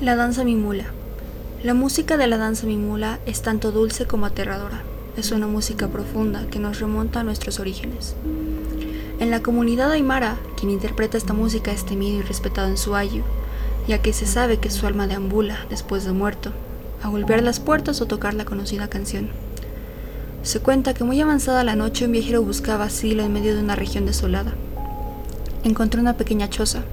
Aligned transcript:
La 0.00 0.14
danza 0.14 0.44
mimula. 0.44 0.84
La 1.64 1.74
música 1.74 2.16
de 2.16 2.28
la 2.28 2.36
danza 2.36 2.68
mimula 2.68 3.18
es 3.26 3.42
tanto 3.42 3.72
dulce 3.72 4.06
como 4.06 4.26
aterradora. 4.26 4.82
Es 5.16 5.32
una 5.32 5.48
música 5.48 5.88
profunda 5.88 6.46
que 6.52 6.60
nos 6.60 6.78
remonta 6.78 7.18
a 7.18 7.24
nuestros 7.24 7.58
orígenes. 7.58 8.14
En 9.18 9.32
la 9.32 9.42
comunidad 9.42 9.90
aymara, 9.90 10.36
quien 10.56 10.70
interpreta 10.70 11.18
esta 11.18 11.32
música 11.32 11.72
es 11.72 11.84
temido 11.84 12.20
y 12.20 12.22
respetado 12.22 12.68
en 12.68 12.76
su 12.76 12.94
ayu, 12.94 13.24
ya 13.88 14.00
que 14.00 14.12
se 14.12 14.24
sabe 14.24 14.58
que 14.58 14.70
su 14.70 14.86
alma 14.86 15.08
deambula, 15.08 15.66
después 15.68 16.04
de 16.04 16.12
muerto, 16.12 16.52
a 17.02 17.08
golpear 17.08 17.42
las 17.42 17.58
puertas 17.58 18.00
o 18.00 18.06
tocar 18.06 18.34
la 18.34 18.44
conocida 18.44 18.86
canción. 18.86 19.30
Se 20.44 20.60
cuenta 20.60 20.94
que 20.94 21.02
muy 21.02 21.20
avanzada 21.20 21.64
la 21.64 21.74
noche 21.74 22.04
un 22.04 22.12
viajero 22.12 22.40
buscaba 22.44 22.84
asilo 22.84 23.24
en 23.24 23.32
medio 23.32 23.56
de 23.56 23.62
una 23.64 23.74
región 23.74 24.06
desolada. 24.06 24.52
Encontró 25.64 26.00
una 26.00 26.16
pequeña 26.16 26.48
choza, 26.48 26.84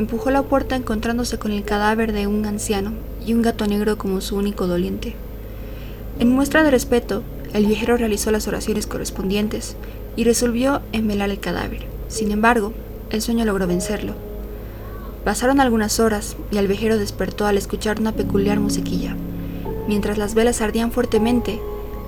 Empujó 0.00 0.30
la 0.30 0.42
puerta 0.44 0.76
encontrándose 0.76 1.38
con 1.38 1.52
el 1.52 1.62
cadáver 1.62 2.14
de 2.14 2.26
un 2.26 2.46
anciano 2.46 2.94
y 3.26 3.34
un 3.34 3.42
gato 3.42 3.66
negro 3.66 3.98
como 3.98 4.22
su 4.22 4.34
único 4.34 4.66
doliente. 4.66 5.14
En 6.18 6.30
muestra 6.30 6.62
de 6.62 6.70
respeto, 6.70 7.22
el 7.52 7.66
viajero 7.66 7.98
realizó 7.98 8.30
las 8.30 8.48
oraciones 8.48 8.86
correspondientes 8.86 9.76
y 10.16 10.24
resolvió 10.24 10.80
envelar 10.92 11.28
el 11.28 11.38
cadáver. 11.38 11.86
Sin 12.08 12.30
embargo, 12.30 12.72
el 13.10 13.20
sueño 13.20 13.44
logró 13.44 13.66
vencerlo. 13.66 14.14
Pasaron 15.22 15.60
algunas 15.60 16.00
horas 16.00 16.34
y 16.50 16.56
el 16.56 16.66
viajero 16.66 16.96
despertó 16.96 17.44
al 17.44 17.58
escuchar 17.58 18.00
una 18.00 18.12
peculiar 18.12 18.58
musiquilla. 18.58 19.14
Mientras 19.86 20.16
las 20.16 20.34
velas 20.34 20.62
ardían 20.62 20.92
fuertemente, 20.92 21.60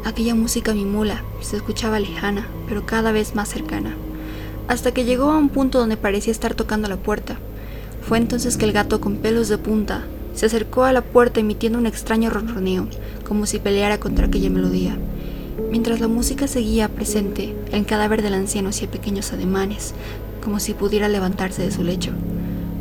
aquella 0.06 0.34
música 0.34 0.72
mimula 0.72 1.24
se 1.42 1.56
escuchaba 1.56 2.00
lejana, 2.00 2.48
pero 2.70 2.86
cada 2.86 3.12
vez 3.12 3.34
más 3.34 3.50
cercana, 3.50 3.94
hasta 4.66 4.94
que 4.94 5.04
llegó 5.04 5.30
a 5.30 5.36
un 5.36 5.50
punto 5.50 5.78
donde 5.78 5.98
parecía 5.98 6.30
estar 6.30 6.54
tocando 6.54 6.88
la 6.88 6.96
puerta. 6.96 7.36
Fue 8.02 8.18
entonces 8.18 8.56
que 8.56 8.64
el 8.64 8.72
gato 8.72 9.00
con 9.00 9.16
pelos 9.16 9.48
de 9.48 9.58
punta 9.58 10.04
se 10.34 10.46
acercó 10.46 10.84
a 10.84 10.92
la 10.92 11.02
puerta 11.02 11.40
emitiendo 11.40 11.78
un 11.78 11.86
extraño 11.86 12.30
ronroneo, 12.30 12.88
como 13.26 13.46
si 13.46 13.58
peleara 13.58 14.00
contra 14.00 14.26
aquella 14.26 14.50
melodía. 14.50 14.96
Mientras 15.70 16.00
la 16.00 16.08
música 16.08 16.48
seguía 16.48 16.88
presente, 16.88 17.54
el 17.70 17.86
cadáver 17.86 18.22
del 18.22 18.34
anciano 18.34 18.70
hacía 18.70 18.90
pequeños 18.90 19.32
ademanes, 19.32 19.94
como 20.42 20.58
si 20.58 20.74
pudiera 20.74 21.08
levantarse 21.08 21.62
de 21.62 21.70
su 21.70 21.84
lecho. 21.84 22.10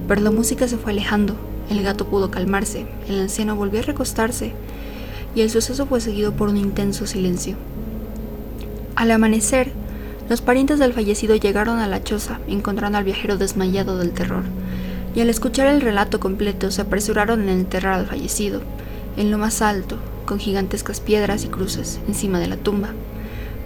Pero 0.08 0.22
la 0.22 0.32
música 0.32 0.68
se 0.68 0.78
fue 0.78 0.92
alejando, 0.92 1.36
el 1.70 1.84
gato 1.84 2.08
pudo 2.08 2.32
calmarse, 2.32 2.88
el 3.08 3.20
anciano 3.20 3.56
volvió 3.56 3.80
a 3.80 3.84
recostarse, 3.84 4.54
y 5.36 5.42
el 5.42 5.52
suceso 5.52 5.86
fue 5.86 6.02
seguido 6.02 6.34
por 6.34 6.50
un 6.50 6.58
intenso 6.58 7.06
silencio. 7.06 7.58
Al 8.96 9.12
amanecer, 9.12 9.72
los 10.30 10.42
parientes 10.42 10.80
del 10.80 10.94
fallecido 10.94 11.36
llegaron 11.36 11.80
a 11.80 11.88
la 11.88 12.04
choza, 12.04 12.40
encontrando 12.48 12.98
al 12.98 13.04
viajero 13.04 13.38
desmayado 13.38 13.98
del 13.98 14.12
terror 14.12 14.44
y 15.16 15.22
al 15.22 15.30
escuchar 15.30 15.68
el 15.68 15.82
relato 15.82 16.20
completo 16.20 16.72
se 16.72 16.82
apresuraron 16.82 17.42
en 17.44 17.50
enterrar 17.50 18.00
al 18.00 18.08
fallecido, 18.08 18.62
en 19.18 19.32
lo 19.32 19.38
más 19.38 19.62
alto, 19.62 19.98
con 20.26 20.40
gigantescas 20.40 21.00
piedras 21.00 21.44
y 21.44 21.48
cruces 21.48 22.00
encima 22.08 22.40
de 22.40 22.48
la 22.48 22.58
tumba, 22.58 22.90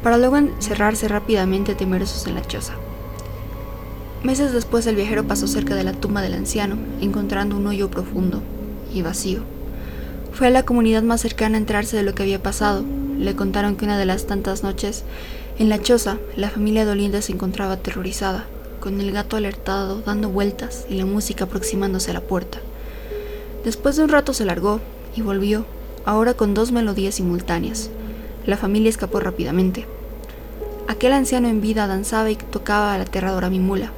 para 0.01 0.17
luego 0.17 0.37
encerrarse 0.37 1.07
rápidamente 1.07 1.75
temerosos 1.75 2.25
en 2.27 2.35
la 2.35 2.41
choza. 2.41 2.73
Meses 4.23 4.53
después 4.53 4.87
el 4.87 4.95
viajero 4.95 5.25
pasó 5.25 5.47
cerca 5.47 5.75
de 5.75 5.83
la 5.83 5.93
tumba 5.93 6.21
del 6.21 6.33
anciano, 6.33 6.77
encontrando 6.99 7.55
un 7.55 7.67
hoyo 7.67 7.91
profundo 7.91 8.41
y 8.93 9.03
vacío. 9.03 9.41
Fue 10.31 10.47
a 10.47 10.49
la 10.49 10.63
comunidad 10.63 11.03
más 11.03 11.21
cercana 11.21 11.57
a 11.57 11.59
enterarse 11.59 11.95
de 11.95 12.03
lo 12.03 12.15
que 12.15 12.23
había 12.23 12.41
pasado. 12.41 12.83
Le 13.19 13.35
contaron 13.35 13.75
que 13.75 13.85
una 13.85 13.99
de 13.99 14.05
las 14.05 14.25
tantas 14.25 14.63
noches, 14.63 15.03
en 15.59 15.69
la 15.69 15.79
choza, 15.79 16.17
la 16.35 16.49
familia 16.49 16.85
doliente 16.85 17.21
se 17.21 17.33
encontraba 17.33 17.73
aterrorizada 17.73 18.45
con 18.85 19.01
el 19.01 19.11
gato 19.11 19.35
alertado 19.35 20.03
dando 20.05 20.29
vueltas 20.29 20.85
y 20.87 20.93
la 20.93 21.07
música 21.07 21.45
aproximándose 21.45 22.11
a 22.11 22.13
la 22.13 22.21
puerta. 22.21 22.59
Después 23.63 23.95
de 23.95 24.03
un 24.03 24.09
rato 24.09 24.31
se 24.31 24.45
largó 24.45 24.79
y 25.15 25.21
volvió, 25.23 25.65
ahora 26.05 26.35
con 26.35 26.53
dos 26.53 26.71
melodías 26.71 27.15
simultáneas. 27.15 27.89
La 28.45 28.57
familia 28.57 28.91
escapó 28.91 29.19
rápidamente. 29.19 29.87
Aquel 30.87 31.13
anciano 31.13 31.47
en 31.47 31.61
vida 31.61 31.87
danzaba 31.87 32.29
y 32.29 32.35
tocaba 32.35 32.93
a 32.93 32.99
la 32.99 33.05
aterradora 33.05 33.49
mimula, 33.49 33.91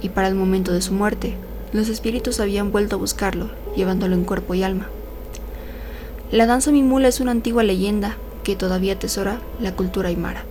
y 0.00 0.08
para 0.08 0.28
el 0.28 0.34
momento 0.34 0.72
de 0.72 0.80
su 0.80 0.94
muerte, 0.94 1.34
los 1.74 1.90
espíritus 1.90 2.40
habían 2.40 2.72
vuelto 2.72 2.96
a 2.96 2.98
buscarlo, 2.98 3.50
llevándolo 3.76 4.14
en 4.14 4.24
cuerpo 4.24 4.54
y 4.54 4.62
alma. 4.62 4.88
La 6.32 6.46
danza 6.46 6.72
mimula 6.72 7.08
es 7.08 7.20
una 7.20 7.32
antigua 7.32 7.62
leyenda 7.62 8.16
que 8.42 8.56
todavía 8.56 8.94
atesora 8.94 9.38
la 9.60 9.76
cultura 9.76 10.08
aymara. 10.08 10.46